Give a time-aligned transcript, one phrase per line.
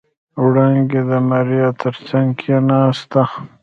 [0.43, 3.23] وړانګې د ماريا تر څنګ کېناسته.